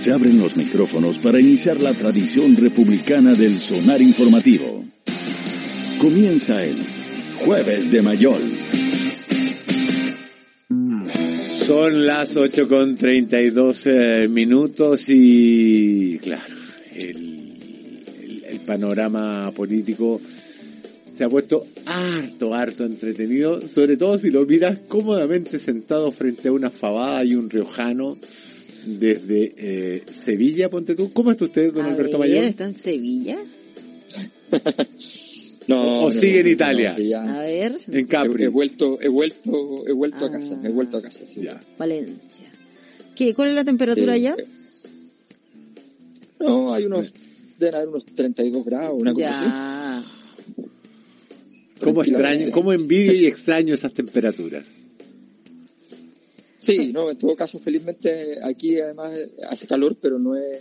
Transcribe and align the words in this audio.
Se 0.00 0.12
abren 0.12 0.40
los 0.40 0.56
micrófonos 0.56 1.18
para 1.18 1.38
iniciar 1.38 1.78
la 1.82 1.92
tradición 1.92 2.56
republicana 2.56 3.34
del 3.34 3.60
sonar 3.60 4.00
informativo. 4.00 4.82
Comienza 5.98 6.64
el 6.64 6.78
Jueves 7.44 7.90
de 7.92 8.00
Mayol. 8.00 8.40
Son 11.50 12.06
las 12.06 12.34
8 12.34 12.66
con 12.66 12.96
32 12.96 13.86
eh, 13.88 14.28
minutos 14.30 15.04
y 15.08 16.18
claro, 16.22 16.54
el, 16.94 17.98
el, 18.22 18.44
el 18.48 18.60
panorama 18.60 19.52
político 19.54 20.18
se 21.12 21.24
ha 21.24 21.28
puesto 21.28 21.66
harto, 21.84 22.54
harto 22.54 22.86
entretenido, 22.86 23.60
sobre 23.68 23.98
todo 23.98 24.16
si 24.16 24.30
lo 24.30 24.46
miras 24.46 24.78
cómodamente 24.88 25.58
sentado 25.58 26.10
frente 26.10 26.48
a 26.48 26.52
una 26.52 26.70
fabada 26.70 27.22
y 27.22 27.34
un 27.34 27.50
riojano 27.50 28.16
desde 28.84 29.54
eh, 29.56 30.02
Sevilla, 30.10 30.68
ponte 30.70 30.94
tú. 30.94 31.12
¿Cómo 31.12 31.30
está 31.30 31.44
usted, 31.44 31.72
don 31.72 31.86
A 31.86 31.90
Alberto 31.90 32.18
ver, 32.18 32.30
Mayor? 32.30 32.44
¿Está 32.44 32.64
en 32.64 32.78
Sevilla? 32.78 33.38
O- 35.72 36.06
o 36.06 36.12
sigue 36.12 36.40
en 36.40 36.48
Italia. 36.48 36.94
sí, 36.96 37.08
ya. 37.10 37.22
A 37.22 37.42
ver, 37.42 37.76
En 37.92 38.06
Capri. 38.06 38.42
He, 38.42 38.46
he 38.46 38.48
vuelto, 38.48 38.98
he 39.00 39.06
vuelto, 39.08 39.86
he 39.86 39.92
vuelto 39.92 40.24
a 40.24 40.28
Ah. 40.28 40.32
casa, 40.32 40.58
he 40.64 40.68
vuelto 40.68 40.96
a 40.96 41.02
casa, 41.02 41.24
sí. 41.28 41.42
Ya. 41.42 41.60
Valencia. 41.78 42.50
¿Qué, 43.14 43.34
¿Cuál 43.34 43.50
es 43.50 43.54
la 43.54 43.62
temperatura 43.64 44.14
Sí. 44.14 44.26
allá? 44.26 44.36
No, 46.40 46.74
hay 46.74 46.86
unos, 46.86 47.12
deben 47.58 47.74
haber 47.76 47.88
unos 47.88 48.04
32 48.06 48.64
grados, 48.64 49.00
una 49.00 49.14
cosa 49.14 49.30
así. 49.38 49.44
Ya. 49.46 50.04
¿Cómo 51.80 52.02
extraño, 52.02 52.50
cómo 52.50 52.72
envidio 52.72 53.12
y 53.14 53.26
extraño 53.26 53.72
esas 53.74 53.92
temperaturas? 53.94 54.64
Sí, 56.60 56.92
no, 56.92 57.10
en 57.10 57.16
todo 57.18 57.34
caso, 57.34 57.58
felizmente 57.58 58.38
aquí 58.44 58.78
además 58.78 59.18
hace 59.48 59.66
calor, 59.66 59.96
pero 60.00 60.18
no 60.18 60.36
es 60.36 60.58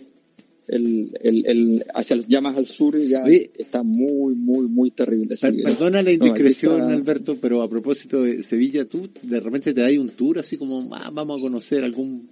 el, 0.67 1.09
el, 1.21 1.45
el 1.47 1.85
hacia 1.93 2.17
ya 2.27 2.41
más 2.41 2.55
al 2.55 2.67
sur 2.67 2.97
ya 2.97 3.23
Oye. 3.23 3.49
está 3.57 3.83
muy, 3.83 4.35
muy, 4.35 4.67
muy 4.67 4.91
terrible. 4.91 5.35
Per- 5.35 5.63
Perdona 5.63 6.01
la 6.01 6.09
no, 6.09 6.11
indiscreción, 6.11 6.81
está- 6.81 6.93
Alberto, 6.93 7.35
pero 7.41 7.61
a 7.61 7.69
propósito 7.69 8.21
de 8.23 8.41
Sevilla, 8.43 8.85
tú 8.85 9.09
de 9.23 9.39
repente 9.39 9.73
te 9.73 9.81
das 9.81 9.91
un 9.97 10.09
tour 10.09 10.39
así 10.39 10.57
como, 10.57 10.87
ah, 10.95 11.09
vamos 11.13 11.39
a 11.39 11.41
conocer 11.41 11.83
algún 11.83 12.29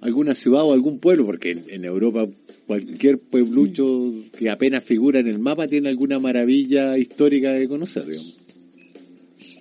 alguna 0.00 0.34
ciudad 0.34 0.62
o 0.62 0.72
algún 0.74 0.98
pueblo, 1.00 1.24
porque 1.24 1.52
en, 1.52 1.64
en 1.68 1.84
Europa 1.84 2.26
cualquier 2.66 3.18
pueblucho 3.18 4.12
que 4.38 4.50
apenas 4.50 4.84
figura 4.84 5.18
en 5.20 5.26
el 5.26 5.38
mapa 5.38 5.66
tiene 5.66 5.88
alguna 5.88 6.18
maravilla 6.18 6.98
histórica 6.98 7.52
de 7.52 7.66
conocer, 7.66 8.04
digamos. 8.06 8.36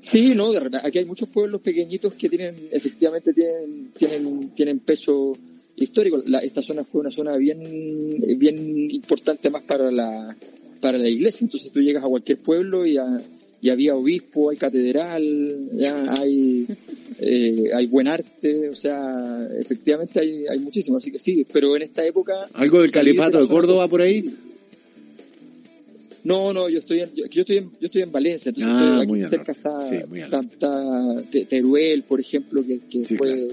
Sí, 0.05 0.35
no, 0.35 0.51
de 0.51 0.59
repente, 0.59 0.85
aquí 0.87 0.99
hay 0.99 1.05
muchos 1.05 1.27
pueblos 1.29 1.61
pequeñitos 1.61 2.13
que 2.13 2.29
tienen, 2.29 2.55
efectivamente 2.71 3.33
tienen, 3.33 3.89
tienen, 3.97 4.49
tienen 4.49 4.79
peso 4.79 5.35
histórico. 5.75 6.21
La- 6.27 6.39
esta 6.39 6.61
zona 6.61 6.83
fue 6.83 7.01
una 7.01 7.11
zona 7.11 7.35
bien, 7.37 7.59
bien 8.37 8.91
importante 8.91 9.49
más 9.49 9.63
para 9.63 9.89
la, 9.91 10.35
para 10.79 10.99
la 10.99 11.09
iglesia. 11.09 11.45
Entonces 11.45 11.71
tú 11.71 11.81
llegas 11.81 12.03
a 12.03 12.07
cualquier 12.07 12.37
pueblo 12.37 12.85
y, 12.85 12.97
a- 12.97 13.19
y 13.61 13.69
había 13.69 13.95
obispo, 13.95 14.51
hay 14.51 14.57
catedral, 14.57 15.69
ya 15.73 16.13
hay, 16.19 16.67
eh, 17.19 17.71
hay 17.73 17.87
buen 17.87 18.07
arte, 18.07 18.69
o 18.69 18.75
sea, 18.75 19.49
efectivamente 19.59 20.19
hay, 20.19 20.45
hay 20.47 20.59
muchísimo. 20.59 20.97
Así 20.97 21.11
que 21.11 21.17
sí, 21.17 21.47
pero 21.51 21.75
en 21.75 21.81
esta 21.81 22.05
época. 22.05 22.47
¿Algo 22.53 22.81
del 22.83 22.91
califato 22.91 23.41
de 23.41 23.47
Córdoba 23.47 23.87
por 23.87 24.01
ahí? 24.03 24.23
No, 26.25 26.51
no, 26.51 26.67
yo 26.67 26.79
estoy 26.79 26.99
en, 27.01 27.09
yo, 27.15 27.25
yo 27.27 27.41
estoy 27.41 27.57
en, 27.57 27.71
yo 27.79 27.85
estoy 27.85 28.01
en 28.01 28.11
Valencia, 28.11 28.51
Ah, 28.57 28.99
estoy 29.03 29.19
aquí 29.21 29.29
cerca 29.29 29.51
está, 29.53 29.87
Sí, 29.87 29.95
está, 30.15 30.41
está 30.41 31.23
Teruel, 31.47 32.03
por 32.03 32.19
ejemplo, 32.19 32.65
que, 32.65 32.79
que 32.79 33.05
Sí, 33.05 33.15
fue 33.15 33.31
claro. 33.33 33.47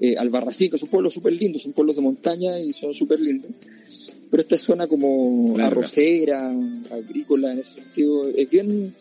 eh, 0.00 0.14
Albarracín, 0.16 0.70
que 0.70 0.78
son 0.78 0.88
pueblos 0.88 1.12
súper 1.12 1.34
lindos, 1.34 1.62
son 1.62 1.72
pueblos 1.72 1.96
de 1.96 2.02
montaña 2.02 2.58
y 2.58 2.72
son 2.72 2.94
súper 2.94 3.20
lindos. 3.20 3.50
Pero 4.30 4.40
esta 4.40 4.56
zona 4.56 4.86
como 4.86 5.58
arrocera, 5.58 6.50
agrícola, 6.90 7.52
en 7.52 7.58
ese 7.58 7.82
sentido, 7.82 8.28
es 8.28 8.48
bien... 8.48 8.94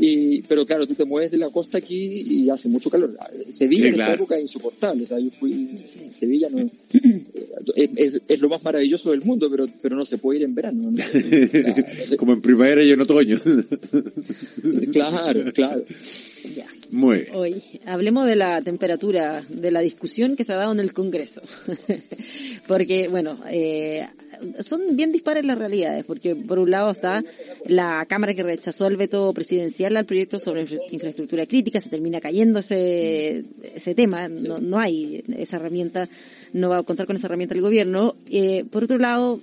Y, 0.00 0.42
pero 0.42 0.64
claro, 0.64 0.86
tú 0.86 0.94
te 0.94 1.04
mueves 1.04 1.30
de 1.32 1.38
la 1.38 1.50
costa 1.50 1.78
aquí 1.78 1.96
y 1.96 2.50
hace 2.50 2.68
mucho 2.68 2.88
calor. 2.88 3.16
Sevilla 3.48 3.82
Sí, 3.82 3.88
en 3.88 3.94
claro. 3.94 4.12
esta 4.12 4.22
época 4.22 4.36
es 4.36 4.42
insoportable. 4.42 5.02
O 5.02 5.06
sea, 5.06 5.18
yo 5.18 5.30
fui 5.30 5.78
Sevilla, 6.12 6.48
no, 6.50 6.58
es, 7.74 7.90
es- 7.96 8.22
es 8.28 8.40
lo 8.40 8.48
más 8.48 8.62
maravilloso 8.62 9.10
del 9.10 9.22
mundo, 9.22 9.48
pero, 9.50 9.66
pero 9.82 9.96
no 9.96 10.04
se 10.06 10.18
puede 10.18 10.38
ir 10.38 10.44
en 10.44 10.54
verano. 10.54 10.90
¿no? 10.90 11.04
como 12.16 12.32
en 12.32 12.40
primavera 12.40 12.82
y 12.84 12.90
en 12.90 13.00
otoño. 13.00 13.40
Claro, 14.92 15.52
claro. 15.52 15.84
Ya. 16.54 16.66
Muy 16.90 17.18
bien. 17.22 17.28
Hoy 17.34 17.62
hablemos 17.86 18.26
de 18.26 18.36
la 18.36 18.62
temperatura, 18.62 19.44
de 19.48 19.70
la 19.70 19.80
discusión 19.80 20.36
que 20.36 20.44
se 20.44 20.52
ha 20.52 20.56
dado 20.56 20.72
en 20.72 20.80
el 20.80 20.92
Congreso. 20.92 21.42
porque, 22.66 23.08
bueno, 23.08 23.38
eh, 23.50 24.06
son 24.60 24.96
bien 24.96 25.12
dispares 25.12 25.44
las 25.44 25.58
realidades, 25.58 26.04
porque 26.04 26.34
por 26.34 26.58
un 26.58 26.70
lado 26.70 26.90
está 26.90 27.24
la 27.66 28.04
Cámara 28.08 28.34
que 28.34 28.42
rechazó 28.42 28.86
el 28.86 28.96
veto 28.96 29.32
presidencial 29.32 29.96
al 29.96 30.06
proyecto 30.06 30.38
sobre 30.38 30.62
infra- 30.62 30.78
infraestructura 30.90 31.46
crítica, 31.46 31.80
se 31.80 31.88
termina 31.88 32.20
cayendo 32.20 32.58
ese, 32.60 33.44
ese 33.74 33.94
tema, 33.94 34.28
no, 34.28 34.58
no 34.58 34.78
hay 34.78 35.24
esa 35.36 35.56
herramienta, 35.56 36.08
no 36.52 36.68
va 36.68 36.78
a 36.78 36.82
contar 36.82 37.06
con 37.06 37.16
esa 37.16 37.26
herramienta 37.26 37.54
el 37.54 37.62
gobierno. 37.62 38.14
Eh, 38.30 38.64
por 38.70 38.84
otro 38.84 38.98
lado, 38.98 39.40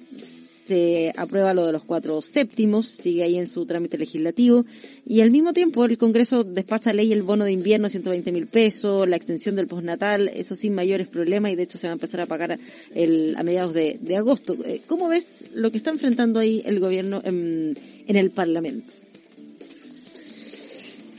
se 0.66 1.14
aprueba 1.16 1.54
lo 1.54 1.66
de 1.66 1.74
los 1.74 1.84
cuatro 1.84 2.22
séptimos, 2.22 2.88
sigue 2.88 3.24
ahí 3.24 3.38
en 3.38 3.48
su 3.48 3.66
trámite 3.66 3.98
legislativo, 3.98 4.66
y 5.06 5.22
al 5.22 5.30
mismo 5.30 5.54
tiempo 5.54 5.86
el 5.86 5.98
Congreso 5.98 6.44
despacha 6.44 6.92
ley 6.92 7.14
el 7.14 7.22
bono 7.22 7.46
de 7.46 7.52
invierno, 7.52 7.88
120 7.88 8.32
mil 8.32 8.48
pesos, 8.48 9.08
la 9.08 9.16
extensión 9.16 9.56
del 9.56 9.68
postnatal, 9.68 10.28
eso 10.30 10.56
sin 10.56 10.74
mayores 10.74 11.08
problemas, 11.08 11.52
y 11.52 11.56
de 11.56 11.64
hecho 11.64 11.78
se 11.78 11.88
va 11.88 11.92
a 11.92 11.94
empezar 11.94 12.22
a 12.22 12.26
pagar 12.26 12.58
el, 12.96 13.36
a 13.38 13.44
mediados 13.44 13.74
de, 13.76 14.00
de 14.02 14.18
agosto. 14.18 14.58
Eh, 14.66 14.82
¿Cómo 14.88 15.08
ves 15.08 15.52
lo 15.54 15.72
que 15.72 15.78
está 15.78 15.92
enfrentando 15.92 16.40
ahí 16.40 16.64
el 16.66 16.80
gobierno 16.80 17.22
en, 17.24 17.78
en 18.08 18.16
el 18.16 18.32
Parlamento? 18.32 18.92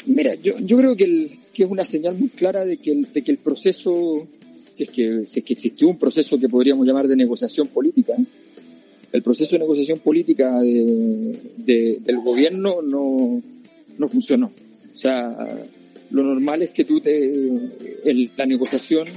Mira, 0.06 0.34
yo, 0.34 0.54
yo 0.58 0.76
creo 0.76 0.96
que, 0.96 1.38
que 1.52 1.62
es 1.64 1.70
una 1.70 1.84
señal 1.84 2.16
muy 2.16 2.30
clara 2.30 2.64
de 2.64 2.78
que 2.78 2.92
el, 2.92 3.12
de 3.12 3.22
que 3.22 3.30
el 3.30 3.38
proceso, 3.38 4.26
si 4.72 4.84
es 4.84 4.90
que, 4.90 5.26
si 5.26 5.40
es 5.40 5.44
que 5.44 5.52
existió 5.52 5.88
un 5.88 5.98
proceso 5.98 6.38
que 6.38 6.48
podríamos 6.48 6.86
llamar 6.86 7.06
de 7.06 7.16
negociación 7.16 7.68
política, 7.68 8.14
el 9.16 9.22
proceso 9.22 9.56
de 9.56 9.60
negociación 9.60 9.98
política 10.00 10.58
de, 10.60 11.38
de- 11.58 11.98
del 12.00 12.18
gobierno 12.20 12.82
no, 12.82 13.42
no 13.98 14.08
funcionó. 14.08 14.46
O 14.92 14.96
sea, 14.96 15.34
lo 16.10 16.22
normal 16.22 16.62
es 16.62 16.70
que 16.70 16.84
tú 16.84 17.00
te, 17.00 17.24
el- 18.04 18.30
la 18.36 18.46
negociación 18.46 19.08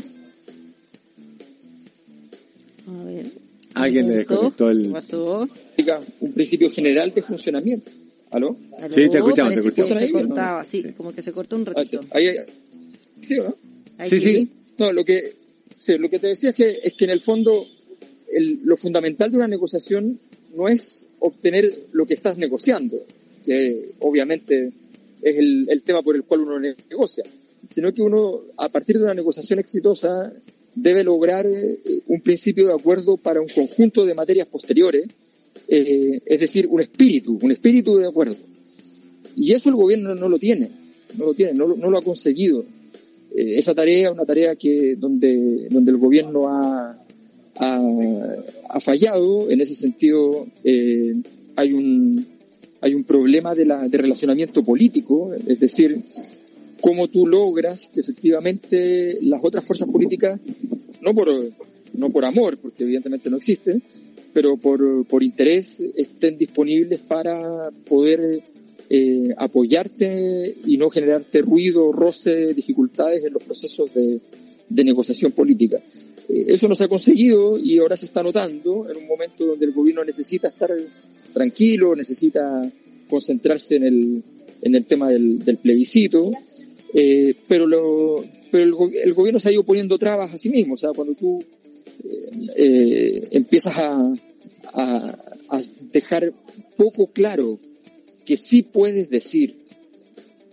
A 2.87 3.03
ver. 3.03 3.31
Alguien 3.75 4.07
le 4.09 4.15
desconectó 4.17 4.69
el... 4.71 4.83
¿Qué 4.87 4.89
pasó? 4.89 5.47
implica 5.77 6.01
un 6.21 6.33
principio 6.33 6.71
general 6.71 7.13
de 7.13 7.21
funcionamiento. 7.21 7.91
¿Aló? 8.31 8.57
¿Aló? 8.77 8.89
Sí, 8.93 9.09
te 9.09 9.17
escuchamos, 9.17 9.53
te 9.55 9.61
Parece 9.61 9.61
que 9.61 9.81
escuchamos. 9.81 10.03
Se 10.03 10.11
cortaba, 10.11 10.63
sí, 10.63 10.83
como 10.97 11.13
que 11.13 11.21
se 11.21 11.31
cortó 11.31 11.55
un 11.55 11.61
Ah, 11.67 11.73
ratito. 11.75 12.01
ahí- 12.11 12.27
ahí- 12.27 12.37
¿Sí 13.21 13.37
o 13.39 13.43
no? 13.43 13.55
Ahí 13.97 14.09
Sí, 14.09 14.19
sí. 14.19 14.49
No, 14.77 14.91
lo 14.91 15.03
que, 15.05 15.33
sí, 15.75 15.97
lo 15.97 16.09
que 16.09 16.19
te 16.19 16.27
decía 16.27 16.49
es 16.51 16.55
que, 16.55 16.79
es 16.83 16.93
que 16.93 17.05
en 17.05 17.11
el 17.11 17.19
fondo 17.21 17.66
lo 18.64 18.78
fundamental 18.78 19.31
de 19.31 19.37
una 19.37 19.47
negociación 19.47 20.20
no 20.55 20.67
es 20.67 21.05
obtener 21.20 21.72
lo 21.91 22.05
que 22.05 22.14
estás 22.14 22.37
negociando, 22.37 22.97
que 23.43 23.91
obviamente 23.99 24.72
es 25.22 25.35
el, 25.37 25.81
tema 25.84 26.02
por 26.02 26.16
el 26.16 26.23
cual 26.23 26.41
uno 26.41 26.59
ne- 26.59 26.76
negocia, 26.90 27.23
sino 27.70 27.93
que 27.93 28.02
uno, 28.02 28.40
a 28.58 28.70
partir 28.70 28.97
de 28.97 29.03
una 29.03 29.14
negociación 29.14 29.59
exitosa, 29.59 30.34
debe 30.76 31.03
lograr 31.03 31.46
eh, 31.46 31.79
un 32.08 32.22
principio 32.22 32.67
de 32.67 32.73
acuerdo 32.73 33.17
para 33.17 33.41
un 33.41 33.47
conjunto 33.47 34.05
de 34.05 34.14
materias 34.14 34.47
posteriores, 34.47 35.08
eh, 35.67 36.22
es 36.26 36.40
decir, 36.40 36.67
un 36.67 36.81
espíritu, 36.81 37.37
un 37.41 37.52
espíritu 37.52 37.97
de 37.97 38.08
acuerdo. 38.08 38.35
Y 39.35 39.53
eso 39.53 39.70
el 39.70 39.76
gobierno 39.76 40.16
no 40.16 40.29
lo 40.29 40.40
tiene, 40.40 40.70
no 41.17 41.26
lo 41.26 41.34
tiene, 41.34 41.53
no 41.53 41.67
lo 41.76 41.97
ha 41.97 42.02
conseguido. 42.02 42.66
Eh, 43.35 43.58
esa 43.58 43.76
tarea, 43.76 44.11
una 44.11 44.26
tarea 44.26 44.55
que 44.55 44.96
donde, 44.96 45.67
donde 45.70 45.91
el 45.91 45.97
gobierno 45.97 46.47
ha, 46.47 46.98
ha, 47.59 48.79
fallado, 48.79 49.50
en 49.50 49.61
ese 49.61 49.76
sentido 49.76 50.47
eh, 50.64 51.16
hay 51.56 51.73
un 51.73 52.26
hay 52.82 52.94
un 52.94 53.03
problema 53.03 53.53
de, 53.53 53.66
la, 53.66 53.90
de 53.90 53.97
relacionamiento 53.97 54.64
político, 54.64 55.34
es 55.34 55.59
decir, 55.59 56.02
cómo 56.79 57.09
tú 57.09 57.28
logras 57.28 57.90
que 57.94 58.00
efectivamente 58.00 59.17
las 59.22 59.41
otras 59.44 59.66
fuerzas 59.66 59.90
políticas, 59.90 60.40
no 61.02 61.14
por, 61.14 61.29
no 61.94 62.09
por 62.09 62.23
amor, 62.23 62.58
porque 62.58 62.85
evidentemente 62.85 63.29
no 63.29 63.35
existe, 63.35 63.82
pero 64.32 64.55
por, 64.55 65.05
por 65.05 65.23
interés 65.23 65.82
estén 65.96 66.38
disponibles 66.38 67.02
para 67.02 67.70
poder 67.85 68.41
eh, 68.90 69.34
apoyarte 69.38 70.55
y 70.66 70.78
no 70.78 70.90
generarte 70.90 71.41
ruido, 71.41 71.91
roce, 71.91 72.53
dificultades 72.53 73.26
en 73.26 73.34
los 73.34 73.44
procesos 73.44 73.94
de, 73.94 74.22
de 74.70 74.84
negociación 74.84 75.34
política. 75.34 75.82
Eh, 76.29 76.46
eso 76.47 76.67
no 76.67 76.76
se 76.76 76.85
ha 76.85 76.87
conseguido 76.87 77.58
y 77.58 77.79
ahora 77.79 77.97
se 77.97 78.05
está 78.05 78.23
notando 78.23 78.90
en 78.90 78.97
un 78.97 79.08
momento 79.08 79.46
donde 79.46 79.66
el 79.66 79.73
gobierno 79.73 80.03
necesita 80.03 80.47
estar 80.47 80.72
tranquilo, 81.34 81.96
necesita 81.96 82.72
concentrarse 83.09 83.76
en 83.76 83.84
el, 83.84 84.23
en 84.61 84.76
el 84.76 84.85
tema 84.85 85.09
del, 85.09 85.40
del 85.40 85.58
plebiscito, 85.58 86.31
eh, 86.93 87.35
pero, 87.47 87.66
lo, 87.66 88.23
pero 88.52 88.64
el, 88.64 89.14
gobierno 89.14 89.40
se 89.40 89.49
ha 89.49 89.52
ido 89.52 89.64
poniendo 89.64 89.97
trabas 89.97 90.34
a 90.34 90.37
sí 90.37 90.49
mismo. 90.49 90.76
O 90.76 90.78
sea, 90.78 90.91
cuando 90.91 91.14
tú 91.16 91.43
eh, 92.55 93.28
empiezas 93.31 93.78
a, 93.78 94.14
a, 94.73 95.17
a 95.49 95.61
dejar 95.91 96.34
poco 96.78 97.08
claro 97.08 97.59
que 98.26 98.37
sí 98.37 98.61
puedes 98.61 99.09
decir 99.09 99.55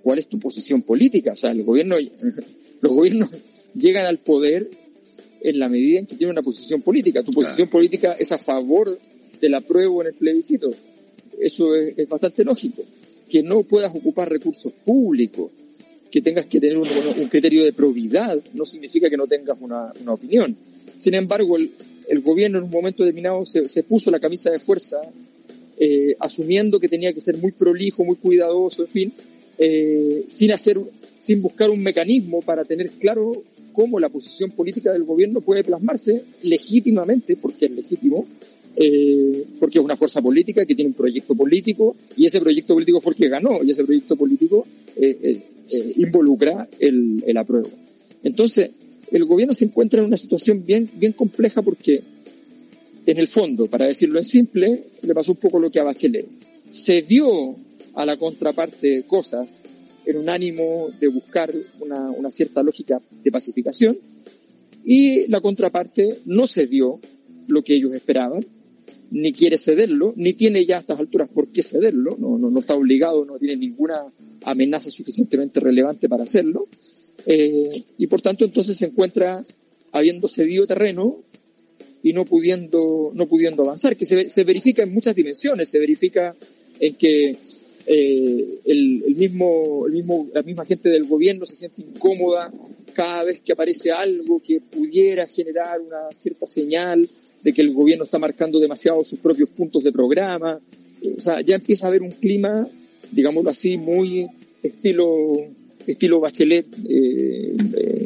cuál 0.02 0.18
es 0.18 0.26
tu 0.26 0.38
posición 0.38 0.82
política. 0.82 1.32
O 1.32 1.36
sea, 1.36 1.50
el 1.50 1.62
gobierno, 1.62 1.96
los 2.80 2.92
gobiernos 2.92 3.30
llegan 3.74 4.06
al 4.06 4.18
poder 4.18 4.70
en 5.40 5.58
la 5.58 5.68
medida 5.68 6.00
en 6.00 6.06
que 6.06 6.16
tienen 6.16 6.32
una 6.32 6.42
posición 6.42 6.82
política. 6.82 7.22
Tu 7.22 7.32
posición 7.32 7.68
claro. 7.68 7.72
política 7.72 8.16
es 8.18 8.32
a 8.32 8.38
favor 8.38 8.98
del 9.40 9.54
apruebo 9.54 10.02
en 10.02 10.08
el 10.08 10.14
plebiscito. 10.14 10.70
Eso 11.38 11.74
es, 11.74 11.96
es, 11.96 12.08
bastante 12.08 12.44
lógico. 12.44 12.82
Que 13.28 13.42
no 13.42 13.62
puedas 13.62 13.94
ocupar 13.94 14.30
recursos 14.30 14.72
públicos, 14.72 15.50
que 16.10 16.22
tengas 16.22 16.46
que 16.46 16.60
tener 16.60 16.78
un, 16.78 16.88
un 17.18 17.28
criterio 17.28 17.64
de 17.64 17.72
probidad, 17.72 18.38
no 18.54 18.64
significa 18.64 19.10
que 19.10 19.16
no 19.16 19.26
tengas 19.26 19.56
una, 19.60 19.92
una 20.00 20.12
opinión. 20.12 20.56
Sin 20.98 21.14
embargo, 21.14 21.56
el, 21.56 21.72
el, 22.08 22.20
gobierno 22.20 22.58
en 22.58 22.64
un 22.64 22.70
momento 22.70 23.02
determinado 23.02 23.44
se, 23.44 23.68
se 23.68 23.82
puso 23.82 24.10
la 24.10 24.20
camisa 24.20 24.50
de 24.50 24.58
fuerza, 24.58 24.98
eh, 25.78 26.16
asumiendo 26.20 26.80
que 26.80 26.88
tenía 26.88 27.12
que 27.12 27.20
ser 27.20 27.36
muy 27.36 27.52
prolijo, 27.52 28.04
muy 28.04 28.16
cuidadoso, 28.16 28.82
en 28.82 28.88
fin, 28.88 29.12
eh, 29.58 30.24
sin 30.28 30.52
hacer, 30.52 30.78
sin 31.20 31.42
buscar 31.42 31.70
un 31.70 31.82
mecanismo 31.82 32.40
para 32.40 32.64
tener 32.64 32.90
claro 32.90 33.42
cómo 33.76 34.00
la 34.00 34.08
posición 34.08 34.50
política 34.52 34.90
del 34.90 35.04
gobierno 35.04 35.42
puede 35.42 35.62
plasmarse 35.62 36.22
legítimamente, 36.42 37.36
porque 37.36 37.66
es 37.66 37.72
legítimo, 37.72 38.26
eh, 38.74 39.44
porque 39.60 39.78
es 39.78 39.84
una 39.84 39.98
fuerza 39.98 40.22
política 40.22 40.64
que 40.64 40.74
tiene 40.74 40.88
un 40.88 40.94
proyecto 40.94 41.34
político 41.34 41.94
y 42.16 42.24
ese 42.24 42.40
proyecto 42.40 42.72
político 42.72 43.02
fue 43.02 43.12
el 43.12 43.18
que 43.18 43.28
ganó 43.28 43.62
y 43.62 43.70
ese 43.70 43.84
proyecto 43.84 44.16
político 44.16 44.66
eh, 44.96 45.18
eh, 45.22 45.42
eh 45.70 45.92
involucra 45.96 46.66
el, 46.80 47.22
el, 47.26 47.36
apruebo. 47.36 47.68
Entonces, 48.22 48.70
el 49.10 49.24
gobierno 49.26 49.52
se 49.52 49.66
encuentra 49.66 50.00
en 50.00 50.06
una 50.06 50.16
situación 50.16 50.64
bien, 50.64 50.88
bien 50.94 51.12
compleja 51.12 51.60
porque, 51.60 52.02
en 53.04 53.18
el 53.18 53.28
fondo, 53.28 53.66
para 53.66 53.86
decirlo 53.86 54.18
en 54.18 54.24
simple, 54.24 54.84
le 55.02 55.14
pasó 55.14 55.32
un 55.32 55.38
poco 55.38 55.58
lo 55.58 55.70
que 55.70 55.80
a 55.80 55.84
Bachelet. 55.84 56.26
Se 56.70 57.02
dio 57.02 57.54
a 57.94 58.06
la 58.06 58.16
contraparte 58.16 59.02
cosas 59.02 59.62
en 60.06 60.16
un 60.16 60.28
ánimo 60.28 60.88
de 61.00 61.08
buscar 61.08 61.52
una, 61.80 62.10
una 62.10 62.30
cierta 62.30 62.62
lógica 62.62 63.00
de 63.22 63.32
pacificación. 63.32 63.98
Y 64.84 65.26
la 65.28 65.40
contraparte 65.40 66.20
no 66.26 66.46
se 66.46 66.66
dio 66.66 67.00
lo 67.48 67.62
que 67.62 67.74
ellos 67.74 67.92
esperaban, 67.92 68.44
ni 69.10 69.32
quiere 69.32 69.58
cederlo, 69.58 70.12
ni 70.16 70.32
tiene 70.32 70.64
ya 70.64 70.76
a 70.76 70.80
estas 70.80 70.98
alturas 70.98 71.28
por 71.28 71.48
qué 71.48 71.62
cederlo, 71.62 72.16
no, 72.18 72.38
no, 72.38 72.50
no 72.50 72.60
está 72.60 72.74
obligado, 72.74 73.24
no 73.24 73.38
tiene 73.38 73.56
ninguna 73.56 74.02
amenaza 74.44 74.90
suficientemente 74.90 75.60
relevante 75.60 76.08
para 76.08 76.24
hacerlo, 76.24 76.68
eh, 77.24 77.84
y 77.98 78.06
por 78.06 78.20
tanto 78.20 78.44
entonces 78.44 78.76
se 78.76 78.86
encuentra 78.86 79.44
habiendo 79.92 80.28
cedido 80.28 80.66
terreno 80.66 81.20
y 82.02 82.12
no 82.12 82.24
pudiendo, 82.24 83.12
no 83.14 83.26
pudiendo 83.26 83.62
avanzar, 83.62 83.96
que 83.96 84.04
se, 84.04 84.30
se 84.30 84.44
verifica 84.44 84.82
en 84.82 84.92
muchas 84.92 85.14
dimensiones, 85.14 85.68
se 85.68 85.78
verifica 85.78 86.34
en 86.78 86.94
que 86.94 87.36
eh, 87.86 88.58
el, 88.64 89.04
el, 89.06 89.14
mismo, 89.14 89.86
el 89.86 89.92
mismo, 89.92 90.28
la 90.34 90.42
misma 90.42 90.64
gente 90.64 90.88
del 90.88 91.04
gobierno 91.04 91.46
se 91.46 91.56
siente 91.56 91.82
incómoda 91.82 92.52
cada 92.94 93.24
vez 93.24 93.40
que 93.40 93.52
aparece 93.52 93.92
algo 93.92 94.40
que 94.40 94.60
pudiera 94.60 95.26
generar 95.26 95.80
una 95.80 96.10
cierta 96.14 96.46
señal 96.46 97.08
de 97.42 97.52
que 97.52 97.62
el 97.62 97.72
gobierno 97.72 98.04
está 98.04 98.18
marcando 98.18 98.58
demasiado 98.58 99.04
sus 99.04 99.20
propios 99.20 99.48
puntos 99.50 99.84
de 99.84 99.92
programa. 99.92 100.58
O 101.16 101.20
sea, 101.20 101.40
ya 101.42 101.54
empieza 101.54 101.86
a 101.86 101.90
haber 101.90 102.02
un 102.02 102.10
clima, 102.10 102.66
digámoslo 103.12 103.50
así, 103.50 103.76
muy 103.76 104.26
estilo, 104.62 105.36
estilo 105.86 106.18
Bachelet 106.20 106.66
eh, 106.88 107.56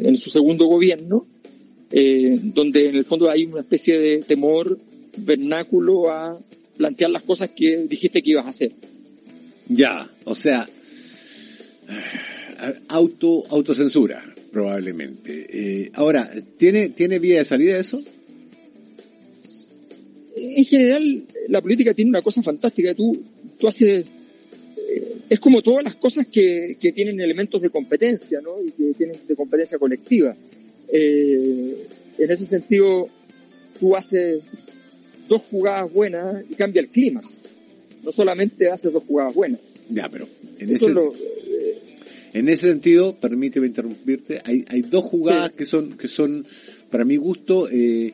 en 0.03 0.17
su 0.17 0.29
segundo 0.29 0.67
gobierno, 0.67 1.25
eh, 1.91 2.37
donde 2.53 2.89
en 2.89 2.95
el 2.95 3.05
fondo 3.05 3.29
hay 3.29 3.45
una 3.45 3.61
especie 3.61 3.97
de 3.97 4.19
temor 4.19 4.77
vernáculo 5.17 6.11
a 6.11 6.39
plantear 6.77 7.11
las 7.11 7.23
cosas 7.23 7.49
que 7.49 7.77
dijiste 7.87 8.21
que 8.21 8.31
ibas 8.31 8.45
a 8.45 8.49
hacer. 8.49 8.71
Ya, 9.73 10.05
o 10.25 10.35
sea, 10.35 10.67
auto, 12.89 13.43
autocensura, 13.49 14.21
probablemente. 14.51 15.47
Eh, 15.49 15.91
ahora, 15.93 16.29
¿tiene, 16.57 16.89
¿tiene 16.89 17.19
vía 17.19 17.37
de 17.37 17.45
salida 17.45 17.77
eso? 17.77 18.03
En 20.35 20.65
general, 20.65 21.25
la 21.47 21.61
política 21.61 21.93
tiene 21.93 22.09
una 22.09 22.21
cosa 22.21 22.41
fantástica. 22.43 22.93
Tú, 22.93 23.17
tú 23.57 23.67
haces, 23.67 24.05
eh, 24.77 25.17
es 25.29 25.39
como 25.39 25.61
todas 25.61 25.85
las 25.85 25.95
cosas 25.95 26.27
que, 26.27 26.75
que, 26.77 26.91
tienen 26.91 27.21
elementos 27.21 27.61
de 27.61 27.69
competencia, 27.69 28.41
¿no? 28.41 28.61
Y 28.61 28.71
que 28.71 28.93
tienen 28.97 29.15
de 29.25 29.35
competencia 29.37 29.79
colectiva. 29.79 30.35
Eh, 30.89 31.87
en 32.17 32.29
ese 32.29 32.45
sentido, 32.45 33.07
tú 33.79 33.95
haces 33.95 34.41
dos 35.29 35.43
jugadas 35.43 35.93
buenas 35.93 36.43
y 36.49 36.55
cambia 36.55 36.81
el 36.81 36.89
clima 36.89 37.21
no 38.03 38.11
solamente 38.11 38.69
hace 38.69 38.89
dos 38.89 39.03
jugadas 39.03 39.33
buenas. 39.33 39.59
Ya, 39.89 40.09
pero 40.09 40.27
en 40.59 40.69
Eso 40.69 40.85
ese, 40.85 40.93
lo, 40.93 41.13
eh, 41.13 41.77
en 42.33 42.49
ese 42.49 42.67
sentido, 42.69 43.15
permíteme 43.15 43.67
interrumpirte, 43.67 44.41
hay, 44.45 44.63
hay 44.69 44.81
dos 44.81 45.03
jugadas 45.03 45.49
sí. 45.49 45.57
que 45.57 45.65
son, 45.65 45.97
que 45.97 46.07
son, 46.07 46.45
para 46.89 47.03
mi 47.03 47.17
gusto, 47.17 47.69
eh, 47.69 48.13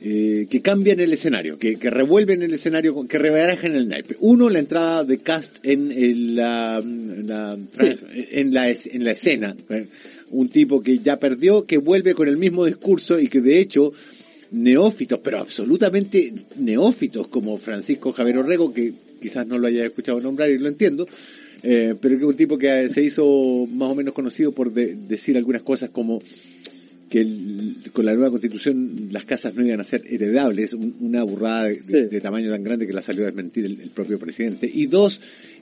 eh, 0.00 0.46
que 0.48 0.60
cambian 0.62 1.00
el 1.00 1.12
escenario, 1.12 1.58
que, 1.58 1.76
que 1.76 1.90
revuelven 1.90 2.42
el 2.42 2.54
escenario, 2.54 3.06
que 3.06 3.18
rebarajan 3.18 3.74
el 3.74 3.88
naipe. 3.88 4.16
Uno, 4.20 4.48
la 4.48 4.60
entrada 4.60 5.04
de 5.04 5.18
Cast 5.18 5.56
en, 5.64 5.90
en 5.90 6.36
la, 6.36 6.80
la 6.80 7.58
sí. 7.74 7.96
en, 8.30 8.54
la, 8.54 8.70
en 8.70 9.04
la 9.04 9.10
escena. 9.10 9.56
Un 10.30 10.48
tipo 10.50 10.82
que 10.82 10.98
ya 10.98 11.18
perdió, 11.18 11.64
que 11.64 11.78
vuelve 11.78 12.14
con 12.14 12.28
el 12.28 12.36
mismo 12.36 12.64
discurso 12.64 13.18
y 13.18 13.28
que 13.28 13.40
de 13.40 13.58
hecho 13.58 13.92
neófitos, 14.50 15.20
pero 15.22 15.38
absolutamente 15.38 16.32
neófitos, 16.56 17.28
como 17.28 17.58
Francisco 17.58 18.12
Javier 18.12 18.38
Orrego, 18.38 18.72
que 18.72 18.92
quizás 19.20 19.46
no 19.46 19.58
lo 19.58 19.66
haya 19.66 19.84
escuchado 19.84 20.20
nombrar 20.20 20.50
y 20.50 20.58
lo 20.58 20.68
entiendo, 20.68 21.06
eh, 21.62 21.94
pero 22.00 22.16
que 22.16 22.24
es 22.24 22.28
un 22.28 22.36
tipo 22.36 22.58
que 22.58 22.88
se 22.88 23.02
hizo 23.02 23.66
más 23.66 23.90
o 23.90 23.94
menos 23.94 24.14
conocido 24.14 24.52
por 24.52 24.72
de, 24.72 24.94
decir 24.94 25.36
algunas 25.36 25.62
cosas 25.62 25.90
como 25.90 26.22
que 27.08 27.20
el, 27.20 27.76
con 27.92 28.04
la 28.04 28.14
nueva 28.14 28.30
constitución 28.30 29.08
las 29.10 29.24
casas 29.24 29.54
no 29.54 29.66
iban 29.66 29.80
a 29.80 29.84
ser 29.84 30.02
heredables, 30.06 30.74
un, 30.74 30.94
una 31.00 31.22
burrada 31.22 31.64
de, 31.64 31.80
sí. 31.80 31.94
de, 31.94 32.08
de, 32.08 32.20
tamaño 32.20 32.50
tan 32.50 32.62
grande 32.62 32.86
que 32.86 32.92
la 32.92 33.02
salió 33.02 33.22
a 33.22 33.26
desmentir 33.26 33.64
el, 33.64 33.80
el 33.80 33.90
propio 33.90 34.18
presidente. 34.18 34.70
Y 34.72 34.86
dos, 34.86 35.20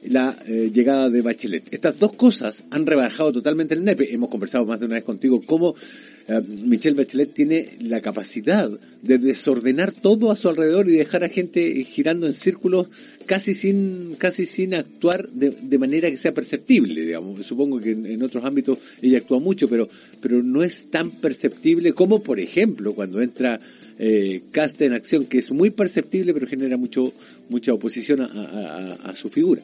la 0.09 0.37
eh, 0.47 0.71
llegada 0.73 1.11
de 1.11 1.23
Bachelet. 1.23 1.73
Estas 1.73 1.99
dos 1.99 2.13
cosas 2.15 2.65
han 2.71 2.87
rebajado 2.87 3.33
totalmente 3.33 3.75
el 3.75 3.85
nepe. 3.85 4.13
Hemos 4.13 4.29
conversado 4.29 4.65
más 4.65 4.81
de 4.81 4.87
una 4.87 4.97
vez 4.97 5.05
contigo 5.05 5.41
cómo 5.45 5.71
uh, 5.71 6.43
Michelle 6.65 6.97
Bachelet 6.97 7.33
tiene 7.33 7.69
la 7.81 8.01
capacidad 8.01 8.71
de 9.03 9.19
desordenar 9.19 9.93
todo 9.93 10.31
a 10.31 10.37
su 10.37 10.49
alrededor 10.49 10.89
y 10.89 10.97
dejar 10.97 11.25
a 11.25 11.29
gente 11.29 11.85
girando 11.85 12.27
en 12.27 12.35
círculos 12.35 12.89
casi 13.27 13.55
sin 13.55 14.15
casi 14.19 14.47
sin 14.47 14.75
actuar 14.75 15.29
de, 15.29 15.51
de 15.51 15.79
manera 15.79 16.11
que 16.11 16.17
sea 16.17 16.33
perceptible, 16.33 17.03
digamos. 17.03 17.45
Supongo 17.45 17.81
que 17.81 17.93
en, 17.93 18.23
otros 18.23 18.45
ámbitos 18.45 18.79
ella 19.03 19.19
actúa 19.19 19.41
mucho, 19.41 19.69
pero 19.69 19.89
pero 20.21 20.43
no 20.43 20.63
es 20.63 20.91
tan 20.91 21.11
perceptible 21.11 21.93
como, 21.93 22.23
por 22.23 22.41
ejemplo, 22.41 22.95
cuando 22.95 23.21
entra 23.21 23.61
eh, 23.99 24.43
Casta 24.53 24.85
en 24.85 24.93
acción, 24.93 25.25
que 25.25 25.39
es 25.39 25.51
muy 25.53 25.71
perceptible, 25.71 26.35
pero 26.35 26.47
genera 26.47 26.77
mucho 26.77 27.13
mucha 27.49 27.73
oposición 27.73 28.21
a 28.21 29.15
su 29.15 29.29
figura. 29.29 29.63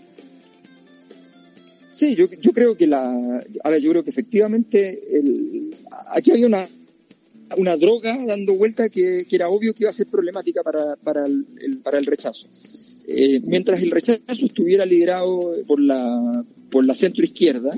Sí, 1.92 2.14
yo, 2.14 2.26
yo 2.30 2.52
creo 2.52 2.76
que 2.76 2.86
la, 2.86 3.42
a 3.64 3.70
ver, 3.70 3.80
yo 3.80 3.90
creo 3.90 4.02
que 4.02 4.10
efectivamente 4.10 4.98
el, 5.12 5.74
aquí 6.08 6.30
había 6.32 6.46
una, 6.46 6.66
una 7.56 7.76
droga 7.76 8.18
dando 8.26 8.54
vuelta 8.54 8.88
que, 8.88 9.26
que, 9.28 9.36
era 9.36 9.48
obvio 9.48 9.74
que 9.74 9.84
iba 9.84 9.90
a 9.90 9.94
ser 9.94 10.06
problemática 10.06 10.62
para, 10.62 10.96
para, 10.96 11.26
el, 11.26 11.44
el 11.60 11.78
para 11.78 11.98
el 11.98 12.06
rechazo. 12.06 12.48
Eh, 13.06 13.40
mientras 13.44 13.82
el 13.82 13.90
rechazo 13.90 14.46
estuviera 14.46 14.86
liderado 14.86 15.56
por 15.66 15.80
la, 15.80 16.44
por 16.70 16.86
la 16.86 16.94
centro 16.94 17.24
izquierda, 17.24 17.76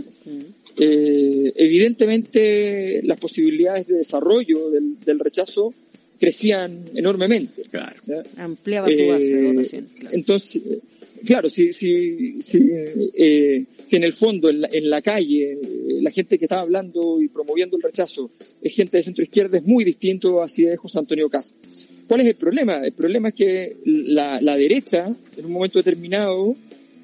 eh, 0.79 1.53
evidentemente 1.57 3.01
las 3.03 3.19
posibilidades 3.19 3.87
de 3.87 3.97
desarrollo 3.97 4.71
del, 4.71 5.01
del 5.01 5.19
rechazo 5.19 5.75
crecían 6.21 6.85
enormemente. 6.95 7.63
Claro. 7.71 7.97
Ampliaba 8.37 8.89
su 8.91 9.07
base 9.09 9.35
de 9.35 9.53
votación. 9.53 9.89
Entonces, 10.13 10.63
claro, 11.25 11.51
si, 11.51 11.73
si, 11.73 12.41
si, 12.41 12.71
eh, 13.15 13.65
si 13.83 13.97
en 13.97 14.05
el 14.05 14.13
fondo, 14.13 14.49
en 14.49 14.63
la, 14.63 14.69
en 14.71 14.91
la 14.91 15.03
calle, 15.03 15.53
eh, 15.53 15.59
la 16.01 16.11
gente 16.11 16.39
que 16.39 16.45
estaba 16.45 16.63
hablando 16.63 17.21
y 17.21 17.29
promoviendo 17.29 17.77
el 17.77 17.83
rechazo 17.83 18.31
es 18.63 18.75
gente 18.75 18.97
de 18.97 19.03
centro 19.03 19.25
izquierda, 19.25 19.59
es 19.59 19.65
muy 19.65 19.85
distinto 19.85 20.43
a 20.43 20.49
si 20.49 20.67
es 20.67 20.79
José 20.79 20.99
Antonio 20.99 21.29
Cas. 21.29 21.57
¿Cuál 22.07 22.21
es 22.21 22.27
el 22.27 22.35
problema? 22.35 22.85
El 22.85 22.93
problema 22.93 23.29
es 23.29 23.35
que 23.35 23.77
la, 23.85 24.57
derecha, 24.57 25.15
en 25.37 25.45
un 25.45 25.53
momento 25.53 25.79
determinado, 25.79 26.57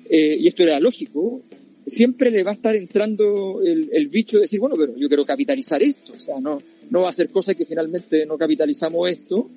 eh, 0.08 0.36
y 0.38 0.46
esto 0.46 0.62
era 0.62 0.78
lógico, 0.78 1.40
siempre 1.86 2.30
le 2.30 2.42
va 2.42 2.50
a 2.50 2.54
estar 2.54 2.76
entrando 2.76 3.60
el, 3.64 4.08
bicho 4.08 4.36
de 4.36 4.42
decir, 4.42 4.60
bueno, 4.60 4.76
pero 4.76 4.96
yo 4.96 5.08
quiero 5.08 5.24
capitalizar 5.24 5.82
esto, 5.82 6.12
o 6.14 6.18
sea, 6.18 6.38
no, 6.40 6.60
no 6.90 7.02
va 7.02 7.10
a 7.10 7.12
ser 7.12 7.30
cosa 7.30 7.54
que 7.54 7.64
finalmente 7.64 8.26
no 8.26 8.36
capitalizamos 8.36 9.08
esto, 9.08 9.48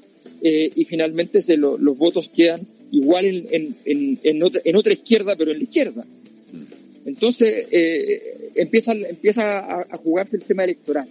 y 0.41 0.83
finalmente 0.85 1.41
se 1.41 1.55
lo, 1.55 1.77
los 1.77 1.97
votos 1.97 2.29
quedan 2.29 2.65
igual 2.93 3.25
en, 3.25 3.47
en, 3.49 3.77
en, 3.85 4.19
en, 4.21 4.43
otra, 4.43 4.61
en 4.63 4.75
otra 4.75 4.93
izquierda, 4.93 5.35
pero 5.35 5.51
en 5.51 5.57
la 5.57 5.63
izquierda. 5.63 6.05
Entonces, 7.05 7.67
eh, 7.71 8.51
empieza, 8.55 8.91
empieza 8.93 9.59
a, 9.59 9.81
a, 9.89 9.97
jugarse 9.97 10.37
el 10.37 10.43
tema 10.43 10.63
electoral, 10.63 11.09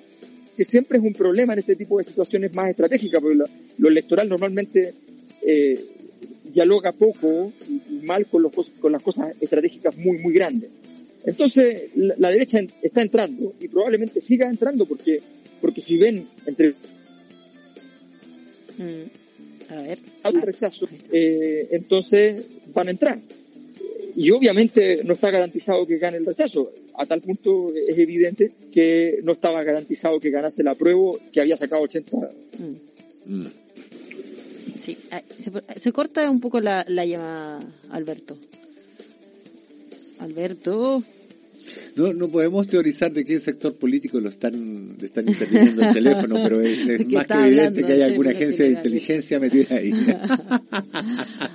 que 0.57 0.65
siempre 0.65 0.99
es 0.99 1.05
un 1.05 1.13
problema 1.13 1.53
en 1.53 1.59
este 1.59 1.75
tipo 1.75 1.99
de 1.99 2.05
situaciones 2.05 2.55
más 2.55 2.71
estratégicas, 2.71 3.21
porque 3.21 3.37
lo, 3.37 3.45
lo 3.79 3.89
electoral 3.89 4.29
normalmente 4.29 4.95
eh, 5.45 5.85
dialoga 6.45 6.93
poco 6.93 7.53
y 7.69 8.07
mal 8.07 8.27
con, 8.27 8.43
los, 8.43 8.53
con 8.81 8.93
las 8.93 9.03
cosas 9.03 9.35
estratégicas 9.41 9.97
muy, 9.97 10.19
muy 10.19 10.33
grandes. 10.33 10.71
Entonces, 11.25 11.91
la, 11.97 12.15
la, 12.17 12.31
derecha 12.31 12.61
está 12.81 13.03
entrando 13.03 13.55
y 13.61 13.67
probablemente 13.67 14.21
siga 14.21 14.49
entrando 14.49 14.87
porque, 14.87 15.21
porque 15.61 15.81
si 15.81 15.97
ven 15.99 16.29
entre 16.47 16.75
mm, 18.79 19.22
a 19.79 19.83
ver, 19.83 19.99
rechazo, 20.45 20.89
eh, 21.13 21.69
entonces 21.71 22.43
van 22.75 22.89
a 22.89 22.91
entrar. 22.91 23.19
Y 24.15 24.31
obviamente 24.31 25.03
no 25.05 25.15
está 25.15 25.31
garantizado 25.31 25.87
que 25.87 25.99
gane 25.99 26.19
el 26.19 26.27
rechazo. 26.27 26.71
A 26.95 27.07
tal 27.07 27.23
punto 27.23 27.73
es 27.75 27.97
evidente 27.99 28.53
que 28.73 29.21
no 29.25 29.33
estaba 29.33 29.63
garantizado 29.65 30.21
que 30.21 30.31
ganase 30.31 30.63
el 30.63 30.69
apruebo, 30.69 31.19
que 31.33 31.41
había 31.41 31.57
sacado 31.57 31.83
80. 31.83 32.17
Mm. 32.17 33.35
Mm. 33.35 33.47
Sí, 34.77 34.99
se, 35.43 35.81
se, 35.81 35.93
corta 35.93 36.31
un 36.31 36.41
poco 36.41 36.61
la, 36.61 36.85
la 36.89 37.05
llamada, 37.05 37.61
Alberto. 37.91 38.37
Alberto. 40.19 41.03
No, 41.95 42.13
no 42.13 42.29
podemos 42.29 42.67
teorizar 42.67 43.13
de 43.13 43.25
qué 43.25 43.39
sector 43.39 43.75
político 43.75 44.21
lo 44.21 44.31
están, 44.31 44.97
le 44.99 45.07
están 45.07 45.29
interviniendo 45.29 45.83
el 45.83 45.93
teléfono, 45.93 46.37
pero 46.43 46.61
es, 46.61 46.81
es 46.89 47.07
más 47.09 47.27
que 47.27 47.35
evidente 47.35 47.83
que 47.85 47.93
hay 47.93 48.03
alguna 48.03 48.31
agencia 48.31 48.65
de 48.65 48.73
inteligencia 48.73 49.39
metida 49.39 49.77
ahí. 49.77 49.93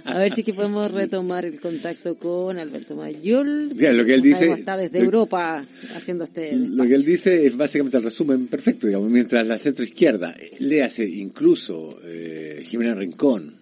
A 0.06 0.20
ver 0.20 0.34
si 0.34 0.44
que 0.44 0.54
podemos 0.54 0.92
retomar 0.92 1.46
el 1.46 1.60
contacto 1.60 2.16
con 2.16 2.58
Alberto 2.58 2.96
Mayol. 2.96 3.74
Ya, 3.76 3.92
lo 3.92 4.06
que 4.06 4.14
él 4.14 4.22
dice. 4.22 4.50
Está 4.50 4.78
desde 4.78 5.00
lo, 5.00 5.06
Europa 5.06 5.66
haciendo 5.96 6.24
este. 6.24 6.56
Lo 6.56 6.86
que 6.86 6.96
él 6.96 7.06
dice 7.06 7.46
es 7.46 7.58
básicamente 7.58 7.98
el 7.98 8.04
resumen 8.04 8.48
perfecto, 8.48 8.88
digamos, 8.88 9.10
mientras 9.10 9.46
la 9.46 9.58
centro 9.58 9.84
izquierda, 9.84 10.36
le 10.60 10.84
hace 10.84 11.08
incluso 11.08 12.00
eh, 12.04 12.64
Jimena 12.64 12.96
Rincón, 12.96 13.58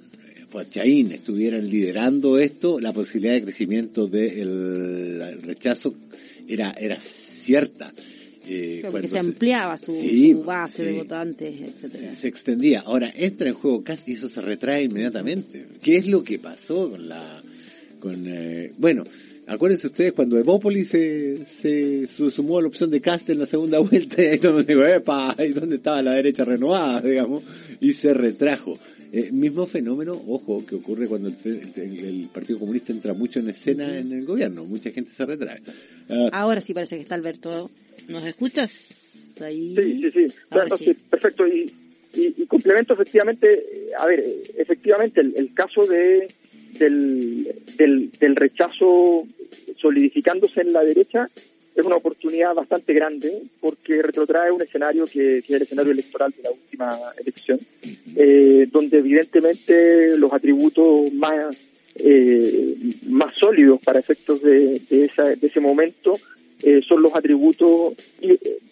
Chaín 0.63 1.11
estuvieran 1.11 1.69
liderando 1.69 2.39
esto, 2.39 2.79
la 2.79 2.93
posibilidad 2.93 3.33
de 3.33 3.43
crecimiento 3.43 4.07
del 4.07 5.17
de 5.17 5.35
rechazo 5.43 5.93
era, 6.47 6.71
era 6.79 6.99
cierta. 6.99 7.93
Eh, 8.47 8.83
porque 8.91 9.07
se 9.07 9.17
ampliaba 9.17 9.77
su, 9.77 9.91
sí, 9.91 10.33
su 10.33 10.43
base 10.43 10.83
sí, 10.83 10.91
de 10.91 10.97
votantes, 10.97 11.61
etcétera. 11.61 12.09
Se, 12.11 12.21
se, 12.21 12.27
extendía. 12.27 12.81
Ahora 12.81 13.11
entra 13.15 13.47
en 13.47 13.55
juego 13.55 13.83
casi 13.83 14.11
y 14.11 14.15
eso 14.15 14.29
se 14.29 14.41
retrae 14.41 14.83
inmediatamente. 14.83 15.65
¿Qué 15.81 15.97
es 15.97 16.07
lo 16.07 16.23
que 16.23 16.37
pasó 16.37 16.91
con 16.91 17.09
la, 17.09 17.23
con, 17.99 18.23
eh, 18.27 18.71
bueno, 18.77 19.03
acuérdense 19.47 19.87
ustedes 19.87 20.13
cuando 20.13 20.37
Evópolis 20.37 20.89
se, 20.89 21.45
se 21.45 22.05
sumó 22.07 22.59
a 22.59 22.61
la 22.61 22.67
opción 22.67 22.89
de 22.89 23.01
Cast 23.01 23.29
en 23.29 23.39
la 23.39 23.45
segunda 23.45 23.79
vuelta 23.79 24.21
y 24.21 24.27
ahí 24.27 24.37
donde 24.37 24.63
digo, 24.63 24.85
epa, 24.85 25.35
ahí 25.37 25.51
donde 25.51 25.77
estaba 25.77 26.01
la 26.01 26.11
derecha 26.11 26.45
renovada, 26.45 27.01
digamos, 27.01 27.43
y 27.81 27.93
se 27.93 28.13
retrajo. 28.13 28.77
Eh, 29.17 29.31
mismo 29.31 29.65
fenómeno, 29.65 30.11
ojo, 30.11 30.65
que 30.65 30.75
ocurre 30.75 31.07
cuando 31.07 31.29
el, 31.29 31.37
el, 31.45 31.99
el, 32.05 32.29
Partido 32.33 32.59
Comunista 32.59 32.91
entra 32.91 33.13
mucho 33.13 33.39
en 33.39 33.47
escena 33.47 33.97
en 33.97 34.11
el 34.11 34.25
gobierno, 34.25 34.65
mucha 34.65 34.91
gente 34.91 35.11
se 35.15 35.25
retrae. 35.25 35.61
Uh, 36.09 36.27
Ahora 36.33 36.59
sí 36.59 36.73
parece 36.73 36.97
que 36.97 37.03
está 37.03 37.15
Alberto. 37.15 37.71
¿Nos 38.09 38.25
escuchas? 38.25 39.37
Ahí? 39.39 39.73
Sí, 39.73 39.99
sí, 39.99 40.11
sí. 40.11 40.33
Bueno, 40.51 40.77
sí. 40.77 40.83
sí. 40.83 40.93
perfecto. 41.09 41.47
Y, 41.47 41.73
y, 42.13 42.41
y, 42.41 42.45
complemento 42.45 42.93
efectivamente, 42.93 43.63
a 43.97 44.05
ver, 44.05 44.21
efectivamente 44.57 45.21
el, 45.21 45.33
el 45.37 45.53
caso 45.53 45.85
de 45.85 46.27
del, 46.77 47.55
del, 47.77 48.11
del 48.19 48.35
rechazo 48.35 49.25
solidificándose 49.77 50.59
en 50.59 50.73
la 50.73 50.83
derecha 50.83 51.29
es 51.75 51.85
una 51.85 51.97
oportunidad 51.97 52.53
bastante 52.53 52.93
grande 52.93 53.43
porque 53.59 54.01
retrotrae 54.01 54.51
un 54.51 54.61
escenario 54.61 55.05
que, 55.05 55.43
que 55.45 55.49
es 55.49 55.49
el 55.49 55.61
escenario 55.63 55.91
electoral 55.91 56.33
de 56.35 56.43
la 56.43 56.51
última 56.51 56.99
elección, 57.17 57.59
eh, 58.15 58.67
donde 58.71 58.99
evidentemente 58.99 60.17
los 60.17 60.31
atributos 60.31 61.11
más, 61.13 61.55
eh, 61.95 62.75
más 63.07 63.35
sólidos 63.35 63.81
para 63.81 63.99
efectos 63.99 64.41
de, 64.41 64.81
esa, 64.89 65.35
de 65.35 65.47
ese 65.47 65.59
momento 65.59 66.17
eh, 66.63 66.81
son 66.81 67.01
los 67.01 67.13
atributos 67.13 67.93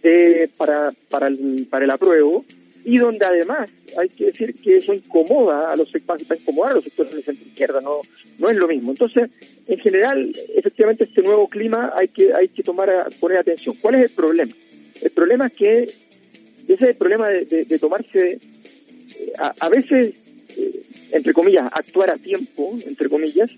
de, 0.01 0.49
para, 0.55 0.93
para, 1.09 1.27
el, 1.27 1.67
para 1.69 1.83
el 1.83 1.91
apruebo 1.91 2.45
y 2.85 2.97
donde 2.97 3.25
además 3.25 3.69
hay 3.97 4.09
que 4.09 4.25
decir 4.25 4.55
que 4.55 4.77
eso 4.77 4.93
incomoda 4.93 5.71
a 5.71 5.75
los 5.75 5.89
sectores, 5.89 6.27
incomodar 6.29 6.71
a 6.71 6.75
los 6.75 6.83
sectores 6.83 7.13
de 7.13 7.23
centro 7.23 7.47
izquierda, 7.47 7.79
no, 7.81 8.01
no 8.39 8.49
es 8.49 8.57
lo 8.57 8.67
mismo. 8.67 8.91
Entonces, 8.91 9.29
en 9.67 9.79
general, 9.79 10.35
efectivamente 10.55 11.05
este 11.05 11.21
nuevo 11.21 11.47
clima 11.47 11.93
hay 11.95 12.09
que, 12.09 12.33
hay 12.33 12.49
que 12.49 12.63
tomar 12.63 12.89
a, 12.89 13.09
poner 13.19 13.37
atención. 13.39 13.75
¿Cuál 13.81 13.95
es 13.95 14.05
el 14.05 14.11
problema? 14.11 14.53
El 15.01 15.11
problema 15.11 15.47
es 15.47 15.53
que 15.53 15.83
ese 15.83 16.73
es 16.73 16.81
el 16.81 16.95
problema 16.95 17.29
de, 17.29 17.45
de, 17.45 17.65
de 17.65 17.79
tomarse, 17.79 18.39
a, 19.37 19.53
a 19.59 19.69
veces, 19.69 20.13
eh, 20.57 20.83
entre 21.11 21.33
comillas, 21.33 21.65
actuar 21.71 22.09
a 22.09 22.17
tiempo, 22.17 22.77
entre 22.85 23.09
comillas, 23.09 23.49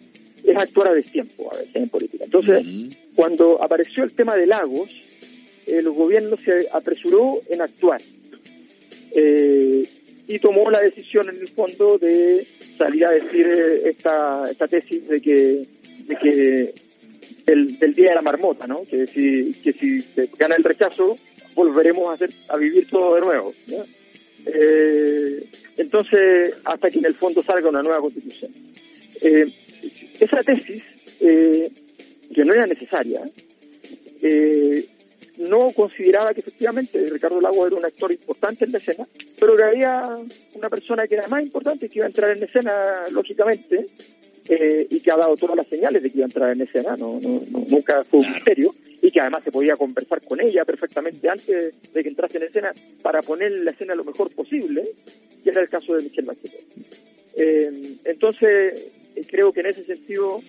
es 0.43 0.57
actuar 0.57 0.89
a 0.89 0.93
destiempo 0.93 1.51
a 1.51 1.57
veces 1.57 1.75
en 1.75 1.89
política. 1.89 2.25
Entonces, 2.25 2.65
uh 2.65 2.69
-huh. 2.69 2.97
cuando 3.15 3.63
apareció 3.63 4.03
el 4.03 4.11
tema 4.11 4.35
de 4.35 4.45
Lagos, 4.45 4.89
el 5.65 5.89
gobierno 5.89 6.37
se 6.37 6.67
apresuró 6.71 7.41
en 7.49 7.61
actuar 7.61 8.01
eh, 9.15 9.87
y 10.27 10.39
tomó 10.39 10.69
la 10.69 10.81
decisión 10.81 11.29
en 11.29 11.39
el 11.39 11.47
fondo 11.49 11.97
de 11.97 12.45
salir 12.77 13.05
a 13.05 13.11
decir 13.11 13.47
esta, 13.85 14.49
esta 14.49 14.67
tesis 14.67 15.07
de 15.07 15.21
que, 15.21 15.65
de 16.07 16.15
que 16.15 16.73
el, 17.45 17.79
del 17.79 17.93
día 17.93 18.09
de 18.09 18.15
la 18.15 18.21
marmota, 18.21 18.67
¿no? 18.67 18.83
Que 18.83 19.07
si, 19.07 19.53
que 19.63 19.73
si 19.73 20.01
se 20.01 20.29
gana 20.37 20.55
el 20.55 20.63
rechazo, 20.63 21.17
volveremos 21.53 22.09
a 22.09 22.13
hacer, 22.13 22.31
a 22.49 22.57
vivir 22.57 22.87
todo 22.89 23.15
de 23.15 23.21
nuevo. 23.21 23.53
Eh, 24.45 25.45
entonces, 25.77 26.53
hasta 26.63 26.89
que 26.89 26.99
en 26.99 27.05
el 27.05 27.15
fondo 27.15 27.41
salga 27.41 27.69
una 27.69 27.81
nueva 27.83 28.01
constitución. 28.01 28.51
Eh, 29.21 29.47
esa 30.19 30.43
tesis, 30.43 30.83
eh, 31.19 31.69
que 32.33 32.43
no 32.43 32.53
era 32.53 32.65
necesaria, 32.65 33.21
eh, 34.21 34.85
no 35.37 35.71
consideraba 35.71 36.33
que 36.33 36.41
efectivamente 36.41 37.09
Ricardo 37.09 37.41
Lago 37.41 37.67
era 37.67 37.75
un 37.75 37.85
actor 37.85 38.11
importante 38.11 38.65
en 38.65 38.71
la 38.71 38.77
escena, 38.77 39.07
pero 39.39 39.55
que 39.55 39.63
había 39.63 40.17
una 40.53 40.69
persona 40.69 41.07
que 41.07 41.15
era 41.15 41.27
más 41.27 41.43
importante 41.43 41.85
y 41.85 41.89
que 41.89 41.99
iba 41.99 42.05
a 42.05 42.09
entrar 42.09 42.35
en 42.35 42.43
escena, 42.43 43.05
lógicamente, 43.11 43.87
eh, 44.47 44.87
y 44.89 44.99
que 44.99 45.11
ha 45.11 45.17
dado 45.17 45.35
todas 45.35 45.55
las 45.55 45.67
señales 45.67 46.03
de 46.03 46.11
que 46.11 46.17
iba 46.19 46.25
a 46.25 46.29
entrar 46.29 46.51
en 46.51 46.61
escena, 46.61 46.95
no, 46.95 47.19
no, 47.19 47.41
no 47.49 47.65
nunca 47.67 48.03
fue 48.03 48.19
un 48.19 48.31
misterio, 48.31 48.73
y 49.01 49.11
que 49.11 49.19
además 49.19 49.43
se 49.43 49.51
podía 49.51 49.75
conversar 49.75 50.21
con 50.21 50.39
ella 50.41 50.65
perfectamente 50.65 51.29
antes 51.29 51.73
de 51.93 52.03
que 52.03 52.09
entrase 52.09 52.37
en 52.37 52.43
escena 52.45 52.73
para 53.01 53.21
poner 53.21 53.51
la 53.51 53.71
escena 53.71 53.93
lo 53.95 54.03
mejor 54.03 54.33
posible, 54.33 54.83
que 55.43 55.49
era 55.49 55.61
el 55.61 55.69
caso 55.69 55.93
de 55.93 56.03
Michelle 56.03 56.27
Bachelet. 56.27 56.63
Eh, 57.37 57.97
entonces, 58.05 58.87
creo 59.29 59.51
que 59.51 59.59
en 59.59 59.67
ese 59.67 59.83
sentido 59.83 60.41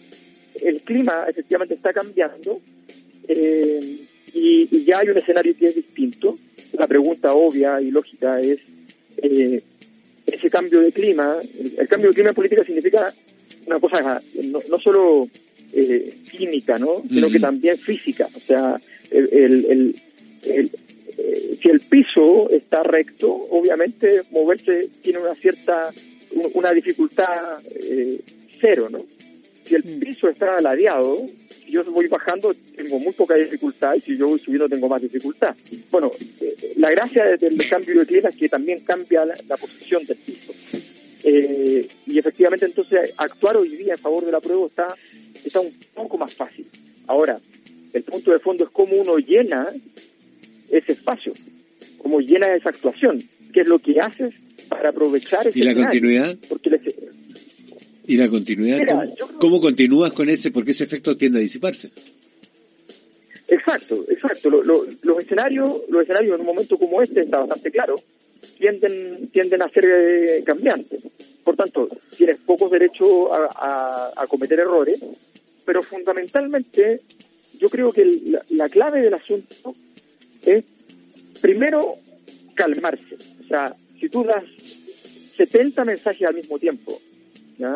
el 0.63 0.81
clima 0.83 1.27
efectivamente 1.29 1.75
está 1.75 1.93
cambiando. 1.93 2.61
Eh, 3.29 4.07
y, 4.37 4.69
y, 4.71 4.85
ya 4.85 4.99
hay 4.99 5.09
un 5.09 5.19
escenario 5.19 5.57
que 5.57 5.69
es 5.69 5.75
distinto. 5.75 6.39
La 6.73 6.87
pregunta 6.87 7.33
obvia 7.33 7.81
y 7.81 7.91
lógica 7.91 8.41
es 8.41 8.59
eh, 9.19 9.63
ese 10.27 10.51
cambio 10.51 10.81
de 10.81 10.93
clima. 10.93 11.37
El, 11.79 11.89
cambio 11.89 12.11
de 12.11 12.15
clima 12.15 12.31
en 12.31 12.35
política 12.35 12.65
significa 12.65 13.13
una 13.67 13.81
cosa 13.81 14.23
no, 14.45 14.61
no 14.69 14.79
solo 14.79 15.29
eh, 15.73 16.19
química, 16.31 16.79
¿no? 16.79 17.03
Sino 17.09 17.29
mm. 17.29 17.33
que 17.33 17.41
también 17.41 17.79
física. 17.79 18.29
O 18.35 18.41
sea, 18.41 18.81
el, 19.11 19.29
el, 19.33 19.65
el 20.45 20.71
eh, 21.19 21.59
si 21.63 21.69
el 21.69 21.81
piso 21.81 22.51
está 22.51 22.83
recto, 22.83 23.33
obviamente 23.33 24.23
moverse 24.31 24.89
tiene 25.03 25.19
una 25.19 25.35
cierta 25.35 25.91
una 26.53 26.73
dificultad 26.73 27.61
eh, 27.65 28.21
cero, 28.61 28.89
¿no? 28.91 29.07
Si 29.65 29.75
el 29.75 29.83
piso 29.83 30.29
está 30.29 30.61
ladeado, 30.61 31.27
yo 31.77 31.93
voy 31.93 32.09
bajando 32.09 32.55
tengo 32.75 32.99
muy 32.99 33.13
poca 33.13 33.35
dificultad 33.35 33.95
y 33.95 34.01
si 34.01 34.17
yo 34.17 34.29
voy 34.29 34.39
subiendo 34.39 34.69
tengo 34.69 34.89
más 34.89 35.03
dificultad. 35.03 35.55
Bueno, 35.91 36.11
eh, 36.41 36.73
la 36.77 36.91
gracia 36.91 37.25
del 37.37 37.69
cambio 37.69 38.01
de 38.01 38.07
clima 38.07 38.29
es 38.31 38.37
que 38.37 38.49
también 38.49 38.81
cambia 38.81 39.25
la, 39.25 39.57
posición 39.57 40.05
del 40.07 40.17
piso. 40.17 40.53
Eh, 41.23 41.89
y 42.07 42.19
efectivamente 42.19 42.67
entonces 42.67 43.13
actuar 43.17 43.57
hoy 43.57 43.77
día 43.77 43.95
a 43.95 43.99
favor 43.99 44.25
de 44.25 44.33
la 44.33 44.41
prueba 44.41 44.67
está, 44.67 44.95
está 45.45 45.61
un 45.61 45.73
poco 45.95 46.17
más 46.19 46.33
fácil. 46.35 46.67
Ahora, 47.07 47.39
el 47.93 48.03
punto 48.03 48.31
de 48.31 48.39
fondo 48.39 48.65
es 48.65 48.71
cómo 48.71 48.97
uno 48.97 49.19
llena 49.19 49.71
ese 50.71 50.93
espacio, 50.93 51.33
cómo 51.99 52.21
llena 52.21 52.55
esa 52.55 52.71
actuación, 52.71 53.23
qué 53.53 53.61
es 53.61 53.69
lo 53.69 53.79
que 53.79 54.01
haces 54.01 54.35
para 54.69 54.91
aprovechar 54.91 55.47
ese 55.47 55.59
¿Y 55.59 55.63
la 55.63 55.75
continuidad? 55.75 56.37
Porque 56.49 56.71
¿Y 58.07 58.17
la 58.17 58.29
continuidad? 58.29 58.81
¿Cómo, 59.39 59.61
continúas 59.61 60.13
con 60.13 60.29
ese? 60.29 60.51
Porque 60.51 60.71
ese 60.71 60.85
efecto 60.85 61.17
tiende 61.17 61.39
a 61.39 61.43
disiparse. 61.43 61.91
Exacto, 63.49 64.05
exacto. 64.09 64.51
los 64.51 65.19
escenarios, 65.23 65.83
los 65.89 66.03
escenarios 66.03 66.35
en 66.35 66.41
un 66.41 66.47
momento 66.47 66.79
como 66.79 67.03
este 67.03 67.23
está 67.23 67.39
bastante 67.39 67.71
claro, 67.71 67.97
tienden, 68.59 69.29
tienden 69.29 69.63
a 69.63 69.69
ser 69.69 69.85
eh, 69.85 70.45
cambiantes. 70.45 71.01
Por 71.45 71.57
tanto, 71.57 71.89
tienes 72.17 72.39
pocos 72.41 72.71
derechos 72.71 73.29
a, 73.33 74.25
cometer 74.29 74.61
errores, 74.61 75.01
pero 75.65 75.83
fundamentalmente 75.83 77.01
yo 77.59 77.71
creo 77.71 77.93
que 77.93 78.35
la, 78.51 78.69
clave 78.69 79.01
del 79.01 79.15
asunto 79.15 79.75
es 80.45 80.65
primero 81.41 81.95
calmarse. 82.55 83.17
O 83.45 83.45
sea, 83.47 83.75
si 84.01 84.09
tú 84.09 84.25
das 84.25 84.45
70 85.37 85.85
mensajes 85.85 86.27
al 86.27 86.35
mismo 86.35 86.59
tiempo 86.59 87.01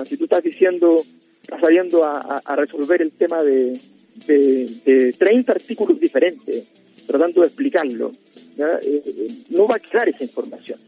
si 0.05 0.17
tú 0.17 0.25
estás 0.25 0.43
diciendo, 0.43 1.05
estás 1.43 1.61
saliendo 1.61 2.05
a, 2.05 2.57
resolver 2.57 3.03
el 3.03 3.13
tema 3.13 3.43
de, 3.43 3.81
de, 4.27 5.15
30 5.19 5.53
artículos 5.53 5.99
diferentes, 5.99 6.65
tratando 7.07 7.41
de 7.41 7.47
explicarlo, 7.47 8.13
eh, 8.59 9.45
no 9.51 9.67
va 9.67 9.77
a 9.77 9.79
quedar 9.79 10.09
esa 10.09 10.25
información. 10.25 10.79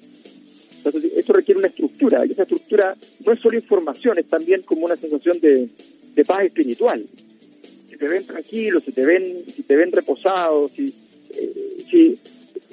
Entonces, 0.85 1.13
esto 1.17 1.33
requiere 1.33 1.59
una 1.59 1.69
estructura, 1.69 2.27
y 2.27 2.33
esa 2.33 2.43
estructura 2.43 2.97
no 3.25 3.33
es 3.33 3.41
solo 3.41 3.57
información, 3.57 4.19
es 4.19 4.27
también 4.27 4.63
como 4.63 4.85
una 4.85 4.97
sensación 4.97 5.39
de, 5.41 5.69
paz 6.27 6.45
espiritual. 6.45 7.05
Si 7.89 7.97
te 7.97 8.09
ven 8.09 8.27
tranquilos, 8.27 8.85
si 8.85 8.93
te 8.93 9.07
ven, 9.07 9.45
si 9.55 9.63
te 9.63 9.77
ven 9.77 9.93
reposados, 9.93 10.73
si, 10.73 10.93
eh, 11.31 11.85
si 11.91 12.19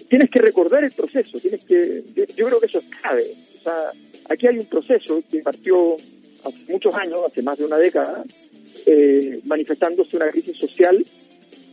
tienes 0.10 0.30
que 0.30 0.40
recordar 0.40 0.84
el 0.84 0.92
proceso, 0.92 1.40
tienes 1.40 1.64
que, 1.64 2.04
yo 2.36 2.48
creo 2.48 2.60
que 2.60 2.66
eso 2.66 2.80
es 2.80 2.86
clave. 3.00 3.36
O 3.60 3.63
sea, 3.63 3.92
Aquí 4.30 4.46
hay 4.46 4.60
un 4.60 4.66
proceso 4.66 5.24
que 5.30 5.39
partió 5.39 5.96
hace 5.96 6.58
muchos 6.68 6.94
años, 6.94 7.25
hace 7.25 7.42
más 7.42 7.58
de 7.58 7.66
una 7.66 7.78
década, 7.78 8.24
eh, 8.86 9.42
manifestándose 9.46 10.16
una 10.16 10.30
crisis 10.30 10.56
social 10.56 11.04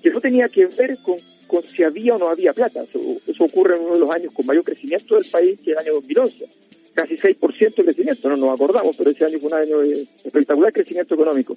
que 0.03 0.11
no 0.11 0.21
tenía 0.23 0.49
que 0.49 0.65
ver 0.65 0.97
con, 1.03 1.63
si 1.65 1.83
había 1.83 2.15
o 2.15 2.19
no 2.19 2.31
había 2.31 2.55
plata. 2.55 2.83
Eso, 2.83 3.45
ocurre 3.45 3.77
en 3.77 3.83
uno 3.83 3.95
de 3.95 4.01
los 4.01 4.11
años 4.11 4.33
con 4.33 4.47
mayor 4.47 4.65
crecimiento 4.65 5.17
del 5.17 5.31
país, 5.31 5.61
que 5.61 5.73
el 5.73 5.79
año 5.79 5.93
2011. 5.95 6.47
Casi 6.95 7.17
6% 7.17 7.75
de 7.75 7.85
crecimiento, 7.85 8.29
no 8.31 8.39
nos 8.39 8.55
acordamos, 8.55 8.97
pero 8.97 9.11
ese 9.11 9.27
año 9.27 9.39
fue 9.39 9.49
un 9.49 9.55
año 9.55 9.81
de 9.81 10.07
espectacular 10.25 10.73
crecimiento 10.73 11.15
económico. 11.15 11.55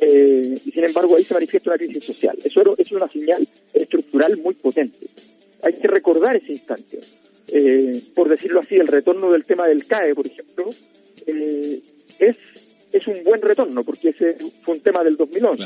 Eh, 0.00 0.58
y 0.64 0.70
sin 0.70 0.84
embargo 0.84 1.16
ahí 1.16 1.24
se 1.24 1.34
manifiesta 1.34 1.68
una 1.68 1.76
crisis 1.76 2.02
social. 2.02 2.38
Eso, 2.42 2.62
es 2.78 2.92
una 2.92 3.08
señal 3.10 3.46
estructural 3.74 4.38
muy 4.38 4.54
potente. 4.54 5.06
Hay 5.62 5.74
que 5.74 5.86
recordar 5.86 6.36
ese 6.36 6.52
instante 6.52 7.00
eh, 7.52 8.02
por 8.14 8.28
decirlo 8.28 8.60
así, 8.60 8.76
el 8.76 8.86
retorno 8.86 9.30
del 9.30 9.44
tema 9.44 9.66
del 9.66 9.86
CAE, 9.86 10.14
por 10.14 10.26
ejemplo, 10.26 10.70
eh, 11.26 11.80
es, 12.18 12.36
es 12.92 13.06
un 13.06 13.22
buen 13.24 13.40
retorno, 13.40 13.82
porque 13.84 14.10
ese 14.10 14.36
fue 14.62 14.74
un 14.74 14.80
tema 14.80 15.02
del 15.02 15.16
2011. 15.16 15.64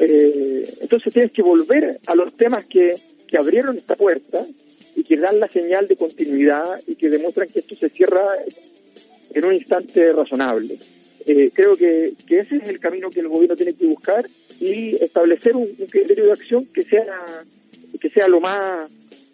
Eh, 0.00 0.74
entonces 0.80 1.12
tienes 1.12 1.32
que 1.32 1.42
volver 1.42 1.98
a 2.06 2.14
los 2.14 2.36
temas 2.36 2.64
que, 2.66 2.94
que 3.26 3.36
abrieron 3.36 3.76
esta 3.76 3.96
puerta 3.96 4.44
y 4.96 5.04
que 5.04 5.16
dan 5.16 5.40
la 5.40 5.48
señal 5.48 5.86
de 5.86 5.96
continuidad 5.96 6.80
y 6.86 6.96
que 6.96 7.08
demuestran 7.08 7.48
que 7.48 7.60
esto 7.60 7.76
se 7.76 7.88
cierra 7.88 8.22
en 9.34 9.44
un 9.44 9.54
instante 9.54 10.12
razonable. 10.12 10.78
Eh, 11.26 11.50
creo 11.52 11.76
que, 11.76 12.14
que, 12.26 12.40
ese 12.40 12.56
es 12.56 12.68
el 12.68 12.80
camino 12.80 13.10
que 13.10 13.20
el 13.20 13.28
gobierno 13.28 13.54
tiene 13.54 13.74
que 13.74 13.86
buscar 13.86 14.28
y 14.60 14.96
establecer 15.02 15.54
un, 15.54 15.68
un 15.78 15.86
criterio 15.86 16.26
de 16.26 16.32
acción 16.32 16.66
que 16.66 16.84
sea 16.84 17.44
que 18.00 18.08
sea 18.10 18.28
lo 18.28 18.40
más 18.40 18.90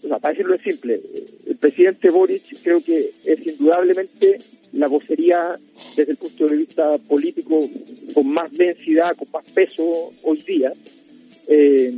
para 0.09 0.31
decirlo 0.31 0.59
simple, 0.59 1.01
el 1.47 1.57
presidente 1.57 2.11
Boric 2.11 2.43
creo 2.63 2.83
que 2.83 3.11
es 3.25 3.47
indudablemente 3.47 4.39
la 4.73 4.89
vocería 4.89 5.55
desde 5.97 6.13
el 6.13 6.19
punto 6.19 6.47
de 6.47 6.57
vista 6.57 6.99
político 6.99 7.69
con 8.13 8.27
más 8.29 8.51
densidad, 8.53 9.17
con 9.17 9.29
más 9.33 9.45
peso 9.53 10.13
hoy 10.23 10.43
día. 10.43 10.73
Eh, 11.47 11.95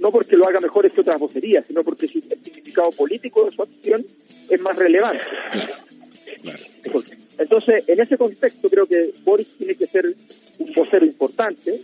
no 0.00 0.10
porque 0.10 0.36
lo 0.36 0.46
haga 0.46 0.60
mejor 0.60 0.90
que 0.90 1.00
otras 1.00 1.18
vocerías, 1.18 1.64
sino 1.66 1.82
porque 1.82 2.06
el 2.06 2.12
significado 2.12 2.90
político 2.90 3.44
de 3.44 3.56
su 3.56 3.62
acción 3.62 4.04
es 4.48 4.60
más 4.60 4.76
relevante. 4.76 5.24
Entonces, 7.38 7.84
en 7.86 8.00
ese 8.00 8.16
contexto 8.16 8.68
creo 8.68 8.86
que 8.86 9.12
Boris 9.24 9.48
tiene 9.58 9.74
que 9.74 9.86
ser 9.86 10.14
un 10.58 10.72
vocero 10.72 11.04
importante, 11.04 11.80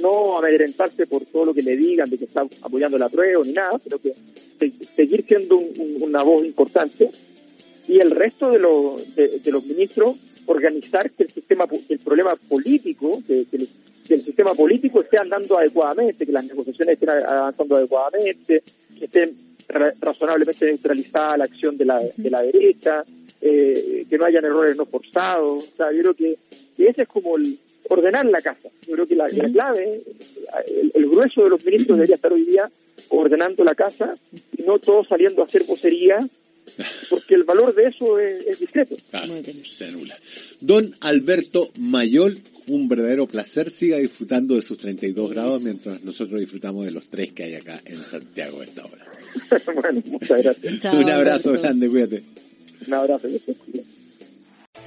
no 0.00 0.38
amedrentarse 0.38 1.06
por 1.06 1.24
todo 1.26 1.46
lo 1.46 1.54
que 1.54 1.62
le 1.62 1.76
digan 1.76 2.10
de 2.10 2.18
que 2.18 2.24
está 2.24 2.46
apoyando 2.62 2.98
la 2.98 3.08
prueba 3.08 3.44
ni 3.44 3.52
nada, 3.52 3.78
sino 3.82 3.98
que 3.98 4.12
seguir 4.96 5.24
siendo 5.26 5.56
una 5.56 6.22
voz 6.22 6.44
importante 6.44 7.10
y 7.86 8.00
el 8.00 8.10
resto 8.10 8.50
de, 8.50 8.58
los 8.58 9.14
de, 9.14 9.40
los 9.46 9.64
ministros 9.64 10.16
organizar 10.46 11.10
que 11.10 11.24
el 11.24 11.30
sistema 11.30 11.66
el 11.88 11.98
problema 11.98 12.36
político 12.36 13.22
que, 13.26 13.46
el, 13.52 14.24
sistema 14.24 14.54
político 14.54 15.02
esté 15.02 15.18
andando 15.18 15.58
adecuadamente 15.58 16.24
que 16.24 16.32
las 16.32 16.44
negociaciones 16.44 16.94
estén 16.94 17.10
avanzando 17.10 17.76
adecuadamente 17.76 18.62
que 18.98 19.04
esté 19.04 19.32
razonablemente 20.00 20.66
neutralizada 20.66 21.36
la 21.36 21.44
acción 21.44 21.76
de 21.76 21.84
la, 21.84 22.00
de 22.16 22.30
la 22.30 22.42
derecha 22.42 23.02
eh, 23.40 24.04
que 24.08 24.18
no 24.18 24.24
hayan 24.24 24.44
errores 24.44 24.76
no 24.76 24.86
forzados. 24.86 25.64
O 25.64 25.76
sea 25.76 25.92
yo 25.92 26.00
creo 26.00 26.14
que, 26.14 26.38
ese 26.78 27.02
es 27.02 27.08
como 27.08 27.36
el 27.36 27.58
ordenar 27.88 28.24
la 28.26 28.40
casa. 28.40 28.68
Yo 28.86 28.94
creo 28.94 29.06
que 29.06 29.16
la, 29.16 29.26
clave 29.28 30.00
el, 30.66 30.92
el 30.94 31.08
grueso 31.08 31.44
de 31.44 31.50
los 31.50 31.64
ministros 31.64 31.98
debería 31.98 32.16
estar 32.16 32.32
hoy 32.32 32.44
día 32.44 32.70
ordenando 33.08 33.64
la 33.64 33.74
casa 33.74 34.16
y 34.56 34.62
no 34.62 34.78
todo 34.78 35.04
saliendo 35.04 35.42
a 35.42 35.44
hacer 35.44 35.64
vocería, 35.64 36.18
porque 37.08 37.34
el 37.34 37.44
valor 37.44 37.74
de 37.74 37.84
eso 37.84 38.18
es, 38.18 38.58
discreto. 38.58 38.96
Don 40.60 40.94
Alberto 41.00 41.70
Mayol, 41.78 42.40
un 42.66 42.88
verdadero 42.88 43.26
placer. 43.26 43.70
Siga 43.70 43.98
disfrutando 43.98 44.54
de 44.54 44.62
sus 44.62 44.78
32 44.78 45.30
grados 45.30 45.62
mientras 45.62 46.02
nosotros 46.04 46.40
disfrutamos 46.40 46.84
de 46.84 46.90
los 46.90 47.08
tres 47.08 47.32
que 47.32 47.44
hay 47.44 47.54
acá 47.54 47.80
en 47.84 48.04
Santiago 48.04 48.60
a 48.60 48.64
esta 48.64 48.84
hora. 48.84 49.06
bueno, 49.74 50.02
muchas 50.06 50.42
gracias. 50.42 50.84
un 50.94 51.10
abrazo 51.10 51.52
grande, 51.52 51.88
cuídate. 51.88 52.22
Un 52.86 52.94
abrazo. 52.94 53.28